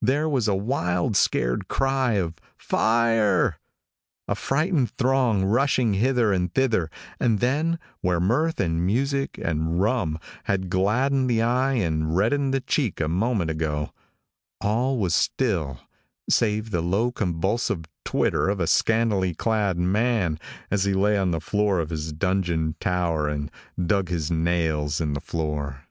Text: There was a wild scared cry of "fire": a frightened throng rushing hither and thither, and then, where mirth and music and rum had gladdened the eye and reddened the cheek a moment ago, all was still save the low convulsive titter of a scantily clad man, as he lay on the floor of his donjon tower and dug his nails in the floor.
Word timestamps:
There 0.00 0.26
was 0.26 0.48
a 0.48 0.54
wild 0.54 1.18
scared 1.18 1.68
cry 1.68 2.12
of 2.12 2.36
"fire": 2.56 3.58
a 4.26 4.34
frightened 4.34 4.92
throng 4.96 5.44
rushing 5.44 5.92
hither 5.92 6.32
and 6.32 6.50
thither, 6.54 6.90
and 7.20 7.40
then, 7.40 7.78
where 8.00 8.18
mirth 8.18 8.58
and 8.58 8.86
music 8.86 9.36
and 9.36 9.78
rum 9.78 10.18
had 10.44 10.70
gladdened 10.70 11.28
the 11.28 11.42
eye 11.42 11.74
and 11.74 12.16
reddened 12.16 12.54
the 12.54 12.62
cheek 12.62 13.02
a 13.02 13.06
moment 13.08 13.50
ago, 13.50 13.92
all 14.62 14.96
was 14.96 15.14
still 15.14 15.80
save 16.30 16.70
the 16.70 16.80
low 16.80 17.12
convulsive 17.12 17.84
titter 18.02 18.48
of 18.48 18.60
a 18.60 18.66
scantily 18.66 19.34
clad 19.34 19.76
man, 19.76 20.38
as 20.70 20.84
he 20.84 20.94
lay 20.94 21.18
on 21.18 21.32
the 21.32 21.38
floor 21.40 21.80
of 21.80 21.90
his 21.90 22.14
donjon 22.14 22.76
tower 22.80 23.28
and 23.28 23.50
dug 23.84 24.08
his 24.08 24.30
nails 24.30 25.02
in 25.02 25.12
the 25.12 25.20
floor. 25.20 25.86